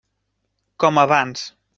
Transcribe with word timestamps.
Com 0.85 1.01
abans. 1.03 1.45